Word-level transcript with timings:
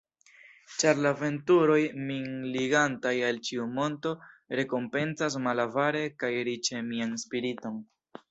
Ĉar 0.75 1.01
la 1.05 1.09
aventuroj 1.15 1.75
min 2.07 2.23
ligantaj 2.55 3.11
al 3.27 3.41
ĉiu 3.49 3.67
monto 3.75 4.15
rekompencas 4.61 5.37
malavare 5.49 6.03
kaj 6.25 6.33
riĉe 6.51 6.81
mian 6.91 7.13
spiriton. 7.25 7.81